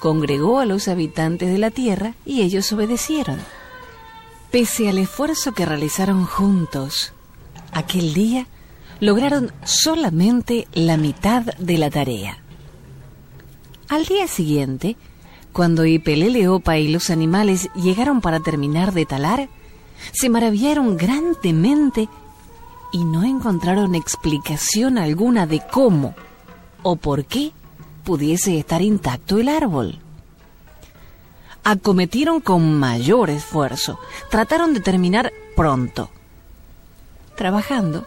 Congregó 0.00 0.60
a 0.60 0.64
los 0.64 0.86
habitantes 0.86 1.50
de 1.50 1.58
la 1.58 1.70
tierra 1.70 2.14
y 2.24 2.42
ellos 2.42 2.72
obedecieron. 2.72 3.38
Pese 4.50 4.88
al 4.88 4.96
esfuerzo 4.96 5.52
que 5.52 5.66
realizaron 5.66 6.24
juntos, 6.24 7.12
aquel 7.70 8.14
día 8.14 8.46
lograron 8.98 9.52
solamente 9.64 10.66
la 10.72 10.96
mitad 10.96 11.42
de 11.58 11.76
la 11.76 11.90
tarea. 11.90 12.38
Al 13.90 14.06
día 14.06 14.26
siguiente, 14.26 14.96
cuando 15.52 15.84
Ipeleleopa 15.84 16.78
y 16.78 16.88
los 16.88 17.10
animales 17.10 17.68
llegaron 17.74 18.22
para 18.22 18.40
terminar 18.40 18.94
de 18.94 19.04
talar, 19.04 19.50
se 20.12 20.30
maravillaron 20.30 20.96
grandemente 20.96 22.08
y 22.90 23.04
no 23.04 23.24
encontraron 23.24 23.94
explicación 23.94 24.96
alguna 24.96 25.46
de 25.46 25.60
cómo 25.70 26.14
o 26.82 26.96
por 26.96 27.26
qué 27.26 27.52
pudiese 28.02 28.58
estar 28.58 28.80
intacto 28.80 29.36
el 29.36 29.48
árbol. 29.48 29.98
Acometieron 31.70 32.40
con 32.40 32.78
mayor 32.78 33.28
esfuerzo, 33.28 33.98
trataron 34.30 34.72
de 34.72 34.80
terminar 34.80 35.34
pronto. 35.54 36.08
Trabajando, 37.36 38.06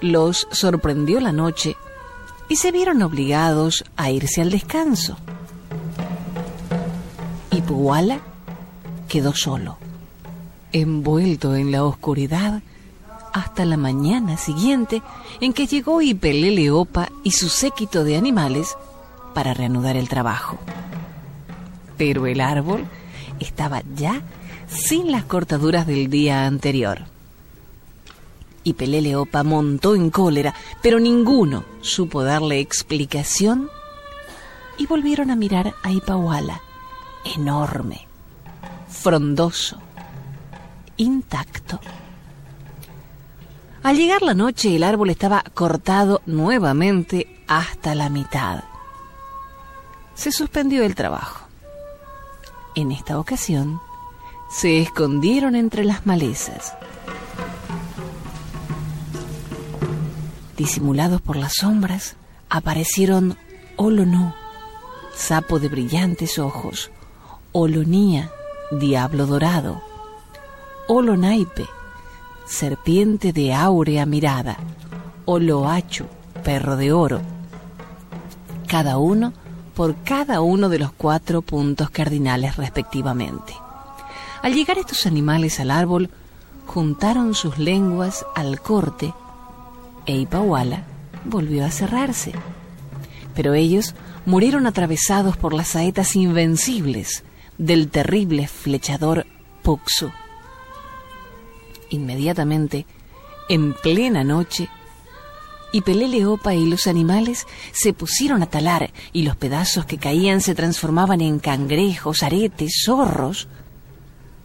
los 0.00 0.46
sorprendió 0.52 1.18
la 1.18 1.32
noche 1.32 1.76
y 2.48 2.54
se 2.54 2.70
vieron 2.70 3.02
obligados 3.02 3.84
a 3.96 4.12
irse 4.12 4.42
al 4.42 4.52
descanso. 4.52 5.16
Y 7.50 7.62
Puala 7.62 8.20
quedó 9.08 9.34
solo, 9.34 9.76
envuelto 10.70 11.56
en 11.56 11.72
la 11.72 11.82
oscuridad 11.82 12.62
hasta 13.32 13.64
la 13.64 13.76
mañana 13.76 14.36
siguiente 14.36 15.02
en 15.40 15.52
que 15.52 15.66
llegó 15.66 16.00
Ipeleleopa 16.00 17.08
y 17.24 17.32
su 17.32 17.48
séquito 17.48 18.04
de 18.04 18.16
animales 18.16 18.76
para 19.34 19.52
reanudar 19.52 19.96
el 19.96 20.08
trabajo. 20.08 20.60
Pero 21.96 22.26
el 22.26 22.40
árbol 22.40 22.86
estaba 23.40 23.82
ya 23.94 24.22
sin 24.66 25.12
las 25.12 25.24
cortaduras 25.24 25.86
del 25.86 26.08
día 26.10 26.46
anterior. 26.46 27.02
Ipeleleopa 28.64 29.42
montó 29.42 29.94
en 29.94 30.10
cólera, 30.10 30.54
pero 30.82 30.98
ninguno 30.98 31.64
supo 31.82 32.24
darle 32.24 32.60
explicación 32.60 33.68
y 34.78 34.86
volvieron 34.86 35.30
a 35.30 35.36
mirar 35.36 35.74
a 35.82 35.92
Ipahuala, 35.92 36.62
enorme, 37.36 38.06
frondoso, 38.88 39.78
intacto. 40.96 41.78
Al 43.82 43.96
llegar 43.98 44.22
la 44.22 44.32
noche 44.32 44.74
el 44.74 44.82
árbol 44.82 45.10
estaba 45.10 45.44
cortado 45.52 46.22
nuevamente 46.24 47.42
hasta 47.46 47.94
la 47.94 48.08
mitad. 48.08 48.64
Se 50.14 50.32
suspendió 50.32 50.84
el 50.84 50.94
trabajo. 50.94 51.43
En 52.76 52.90
esta 52.90 53.18
ocasión, 53.18 53.80
se 54.50 54.80
escondieron 54.80 55.54
entre 55.54 55.84
las 55.84 56.06
malezas. 56.06 56.74
Disimulados 60.56 61.20
por 61.20 61.36
las 61.36 61.54
sombras, 61.54 62.16
aparecieron 62.48 63.36
Olonó, 63.76 64.34
sapo 65.14 65.58
de 65.58 65.68
brillantes 65.68 66.38
ojos, 66.38 66.90
Olonía, 67.52 68.30
diablo 68.72 69.26
dorado, 69.26 69.80
Olonaipe, 70.88 71.66
serpiente 72.44 73.32
de 73.32 73.54
áurea 73.54 74.04
mirada, 74.04 74.56
o 75.24 75.38
loacho, 75.38 76.06
perro 76.42 76.76
de 76.76 76.92
oro, 76.92 77.20
cada 78.66 78.98
uno 78.98 79.32
por 79.74 79.96
cada 80.04 80.40
uno 80.40 80.68
de 80.68 80.78
los 80.78 80.92
cuatro 80.92 81.42
puntos 81.42 81.90
cardinales 81.90 82.56
respectivamente. 82.56 83.54
Al 84.42 84.54
llegar 84.54 84.78
estos 84.78 85.06
animales 85.06 85.58
al 85.60 85.70
árbol, 85.70 86.10
juntaron 86.66 87.34
sus 87.34 87.58
lenguas 87.58 88.24
al 88.34 88.60
corte 88.60 89.12
e 90.06 90.16
Ipahuala 90.16 90.84
volvió 91.24 91.64
a 91.64 91.70
cerrarse. 91.70 92.32
Pero 93.34 93.54
ellos 93.54 93.94
murieron 94.26 94.66
atravesados 94.66 95.36
por 95.36 95.54
las 95.54 95.68
saetas 95.68 96.14
invencibles 96.16 97.24
del 97.58 97.88
terrible 97.88 98.46
flechador 98.48 99.26
Puxu. 99.62 100.10
Inmediatamente, 101.90 102.86
en 103.48 103.74
plena 103.74 104.24
noche, 104.24 104.68
y 105.74 105.80
Peleleopa 105.80 106.54
y 106.54 106.66
los 106.66 106.86
animales 106.86 107.48
se 107.72 107.92
pusieron 107.92 108.44
a 108.44 108.46
talar 108.46 108.92
y 109.12 109.22
los 109.22 109.34
pedazos 109.34 109.84
que 109.86 109.98
caían 109.98 110.40
se 110.40 110.54
transformaban 110.54 111.20
en 111.20 111.40
cangrejos, 111.40 112.22
aretes, 112.22 112.84
zorros. 112.86 113.48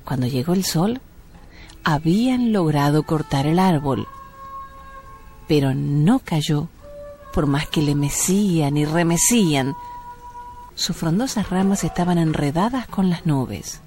Cuando 0.04 0.26
llegó 0.26 0.54
el 0.54 0.66
sol, 0.66 1.02
habían 1.84 2.52
logrado 2.52 3.04
cortar 3.04 3.46
el 3.46 3.60
árbol, 3.60 4.08
pero 5.48 5.76
no 5.76 6.18
cayó 6.18 6.68
por 7.32 7.46
más 7.46 7.68
que 7.68 7.84
le 7.84 7.94
mecían 7.94 8.76
y 8.76 8.86
remecían. 8.86 9.76
Sus 10.74 10.96
frondosas 10.96 11.52
ramas 11.52 11.84
estaban 11.84 12.18
enredadas 12.18 12.88
con 12.88 13.12
las 13.12 13.28
nubes. 13.28 13.82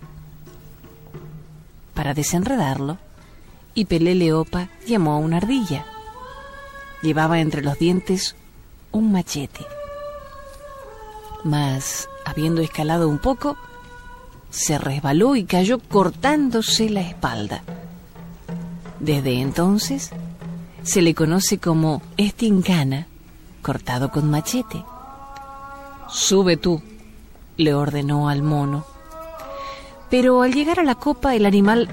Para 1.93 2.15
desenredarlo, 2.15 2.99
y 3.75 3.87
Peleleopa 3.87 4.69
llamó 4.87 5.15
a 5.15 5.17
una 5.17 5.39
ardilla. 5.39 5.92
Llevaba 7.03 7.41
entre 7.41 7.63
los 7.63 7.79
dientes 7.79 8.37
un 8.93 9.13
machete. 9.13 9.67
Mas, 11.45 12.09
habiendo 12.25 12.61
escalado 12.61 13.09
un 13.09 13.19
poco, 13.19 13.57
se 14.51 14.79
resbaló 14.79 15.35
y 15.35 15.45
cayó 15.45 15.79
cortándose 15.79 16.89
la 16.91 17.01
espalda. 17.01 17.63
Desde 19.01 19.41
entonces 19.41 20.11
se 20.83 21.03
le 21.03 21.15
conoce 21.15 21.59
como 21.59 22.03
estincana, 22.17 23.07
cortado 23.63 24.11
con 24.11 24.31
machete. 24.31 24.85
Sube 26.09 26.57
tú, 26.57 26.83
le 27.57 27.75
ordenó 27.75 28.29
al 28.29 28.43
mono. 28.43 28.85
Pero 30.11 30.43
al 30.43 30.53
llegar 30.53 30.79
a 30.79 30.85
la 30.85 30.95
copa 30.95 31.35
el 31.35 31.47
animal 31.47 31.89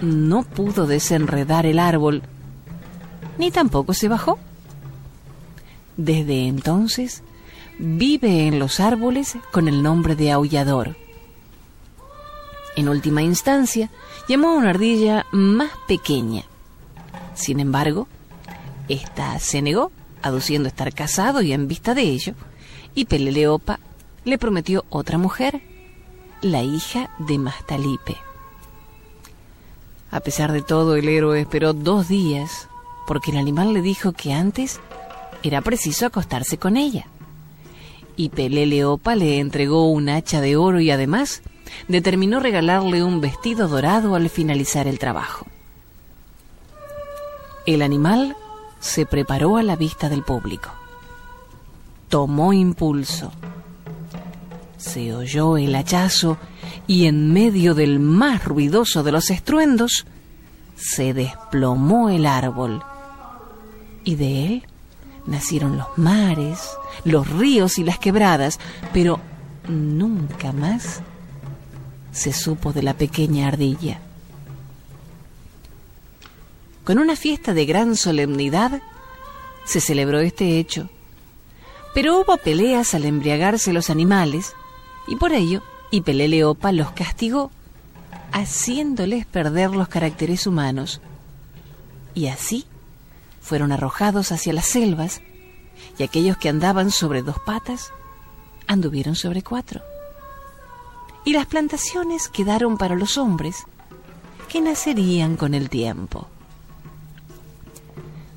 no 0.00 0.44
pudo 0.44 0.86
desenredar 0.86 1.66
el 1.66 1.78
árbol, 1.78 2.22
ni 3.38 3.50
tampoco 3.50 3.92
se 3.92 4.08
bajó. 4.08 4.38
Desde 5.96 6.46
entonces 6.46 7.22
vive 7.78 8.46
en 8.46 8.58
los 8.58 8.80
árboles 8.80 9.36
con 9.52 9.68
el 9.68 9.82
nombre 9.82 10.16
de 10.16 10.32
aullador. 10.32 10.96
En 12.76 12.88
última 12.88 13.22
instancia, 13.22 13.90
llamó 14.28 14.50
a 14.50 14.56
una 14.56 14.70
ardilla 14.70 15.26
más 15.32 15.70
pequeña. 15.88 16.44
Sin 17.34 17.60
embargo, 17.60 18.06
ésta 18.88 19.38
se 19.38 19.62
negó, 19.62 19.92
aduciendo 20.22 20.68
estar 20.68 20.92
casado 20.92 21.40
y 21.40 21.52
en 21.52 21.68
vista 21.68 21.94
de 21.94 22.02
ello, 22.02 22.34
y 22.94 23.06
Peleleopa 23.06 23.80
le 24.24 24.38
prometió 24.38 24.84
otra 24.90 25.16
mujer, 25.18 25.62
la 26.42 26.62
hija 26.62 27.10
de 27.18 27.38
Mastalipe. 27.38 28.16
A 30.10 30.20
pesar 30.20 30.52
de 30.52 30.62
todo, 30.62 30.96
el 30.96 31.08
héroe 31.08 31.40
esperó 31.40 31.72
dos 31.72 32.08
días, 32.08 32.68
porque 33.06 33.30
el 33.30 33.38
animal 33.38 33.72
le 33.72 33.82
dijo 33.82 34.12
que 34.12 34.32
antes 34.32 34.80
era 35.48 35.60
preciso 35.60 36.06
acostarse 36.06 36.58
con 36.58 36.76
ella. 36.76 37.06
Y 38.16 38.30
Peleleopa 38.30 39.14
le 39.14 39.38
entregó 39.38 39.90
un 39.90 40.08
hacha 40.08 40.40
de 40.40 40.56
oro 40.56 40.80
y 40.80 40.90
además 40.90 41.42
determinó 41.88 42.40
regalarle 42.40 43.02
un 43.02 43.20
vestido 43.20 43.68
dorado 43.68 44.14
al 44.14 44.30
finalizar 44.30 44.86
el 44.86 44.98
trabajo. 44.98 45.46
El 47.66 47.82
animal 47.82 48.36
se 48.80 49.06
preparó 49.06 49.56
a 49.56 49.62
la 49.62 49.76
vista 49.76 50.08
del 50.08 50.22
público. 50.22 50.70
Tomó 52.08 52.52
impulso. 52.52 53.32
Se 54.76 55.14
oyó 55.14 55.56
el 55.56 55.74
hachazo 55.74 56.38
y 56.86 57.06
en 57.06 57.32
medio 57.32 57.74
del 57.74 57.98
más 57.98 58.44
ruidoso 58.44 59.02
de 59.02 59.12
los 59.12 59.30
estruendos 59.30 60.06
se 60.76 61.14
desplomó 61.14 62.10
el 62.10 62.26
árbol 62.26 62.82
y 64.04 64.14
de 64.14 64.46
él 64.46 64.66
Nacieron 65.26 65.76
los 65.76 65.88
mares, 65.96 66.76
los 67.04 67.28
ríos 67.28 67.78
y 67.78 67.84
las 67.84 67.98
quebradas, 67.98 68.60
pero 68.92 69.20
nunca 69.68 70.52
más 70.52 71.02
se 72.12 72.32
supo 72.32 72.72
de 72.72 72.82
la 72.82 72.94
pequeña 72.94 73.48
ardilla. 73.48 74.00
Con 76.84 76.98
una 76.98 77.16
fiesta 77.16 77.52
de 77.52 77.66
gran 77.66 77.96
solemnidad 77.96 78.80
se 79.64 79.80
celebró 79.80 80.20
este 80.20 80.58
hecho, 80.58 80.88
pero 81.94 82.20
hubo 82.20 82.36
peleas 82.36 82.94
al 82.94 83.04
embriagarse 83.04 83.72
los 83.72 83.90
animales 83.90 84.54
y 85.08 85.16
por 85.16 85.32
ello 85.32 85.62
Ipeleleopa 85.90 86.72
los 86.72 86.92
castigó, 86.92 87.50
haciéndoles 88.32 89.26
perder 89.26 89.70
los 89.70 89.88
caracteres 89.88 90.46
humanos. 90.46 91.00
Y 92.14 92.28
así 92.28 92.66
fueron 93.46 93.70
arrojados 93.70 94.32
hacia 94.32 94.52
las 94.52 94.66
selvas 94.66 95.22
y 95.98 96.02
aquellos 96.02 96.36
que 96.36 96.48
andaban 96.48 96.90
sobre 96.90 97.22
dos 97.22 97.36
patas 97.38 97.92
anduvieron 98.66 99.14
sobre 99.14 99.42
cuatro. 99.42 99.82
Y 101.24 101.32
las 101.32 101.46
plantaciones 101.46 102.28
quedaron 102.28 102.76
para 102.76 102.96
los 102.96 103.16
hombres 103.16 103.64
que 104.48 104.60
nacerían 104.60 105.36
con 105.36 105.54
el 105.54 105.70
tiempo. 105.70 106.26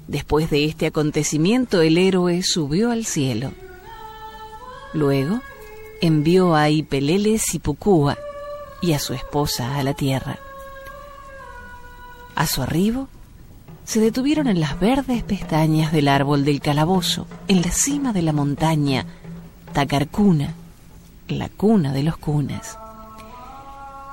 Después 0.07 0.51
de 0.51 0.65
este 0.65 0.85
acontecimiento 0.87 1.81
el 1.81 1.97
héroe 1.97 2.43
subió 2.43 2.91
al 2.91 3.05
cielo. 3.05 3.51
Luego 4.93 5.41
envió 6.01 6.55
a 6.55 6.69
Ipelele 6.69 7.39
Sipucúa 7.39 8.17
y 8.81 8.93
a 8.93 8.99
su 8.99 9.13
esposa 9.13 9.75
a 9.77 9.83
la 9.83 9.95
tierra. 9.95 10.39
A 12.35 12.45
su 12.45 12.61
arribo, 12.61 13.07
se 13.89 13.99
detuvieron 13.99 14.45
en 14.45 14.59
las 14.59 14.79
verdes 14.79 15.23
pestañas 15.23 15.91
del 15.91 16.09
árbol 16.09 16.45
del 16.45 16.61
calabozo, 16.61 17.25
en 17.47 17.63
la 17.63 17.71
cima 17.71 18.13
de 18.13 18.21
la 18.21 18.33
montaña 18.33 19.07
Tacarcuna, 19.73 20.53
la 21.27 21.49
cuna 21.49 21.91
de 21.91 22.03
los 22.03 22.15
cunas. 22.15 22.77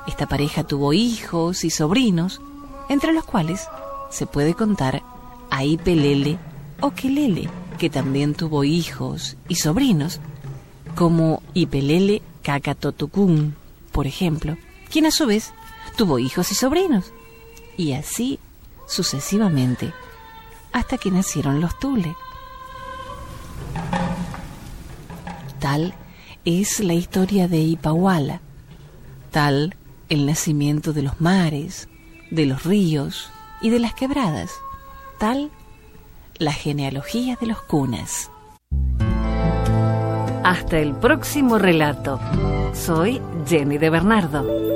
Esta 0.07 0.27
pareja 0.27 0.65
tuvo 0.65 0.95
hijos 0.95 1.63
y 1.63 1.69
sobrinos, 1.69 2.41
entre 2.89 3.13
los 3.13 3.27
cuales 3.27 3.69
se 4.09 4.25
puede 4.25 4.55
contar 4.55 5.03
a 5.51 5.63
Ipelele 5.63 6.39
o 6.81 6.93
Quelele, 6.93 7.51
que 7.77 7.91
también 7.91 8.35
tuvo 8.35 8.65
hijos 8.65 9.37
y 9.47 9.57
sobrinos, 9.57 10.23
como 10.95 11.43
Ipelele 11.53 12.23
Cacatotucún, 12.43 13.57
por 13.93 14.07
ejemplo, 14.07 14.57
quien 14.91 15.05
a 15.05 15.11
su 15.11 15.27
vez 15.27 15.53
tuvo 15.99 16.19
hijos 16.19 16.51
y 16.51 16.55
sobrinos, 16.55 17.13
y 17.77 17.93
así 17.93 18.39
sucesivamente, 18.87 19.93
hasta 20.73 20.99
que 20.99 21.11
nacieron 21.11 21.61
los 21.61 21.79
Tule. 21.79 22.15
Tal 25.59 25.95
es 26.45 26.81
la 26.81 26.95
historia 26.95 27.49
de 27.49 27.59
Ipahuala, 27.59 28.41
tal 29.31 29.75
el 30.09 30.27
nacimiento 30.27 30.93
de 30.93 31.03
los 31.03 31.21
mares, 31.21 31.89
de 32.31 32.47
los 32.47 32.65
ríos 32.65 33.31
y 33.61 33.71
de 33.71 33.81
las 33.81 33.95
quebradas, 33.95 34.51
tal 35.19 35.51
la 36.39 36.53
genealogía 36.53 37.37
de 37.41 37.47
los 37.47 37.63
cunas. 37.63 38.31
Hasta 40.45 40.79
el 40.79 40.95
próximo 40.95 41.59
relato. 41.59 42.21
Soy 42.73 43.21
Jenny 43.49 43.79
de 43.79 43.91
Bernardo. 43.91 44.76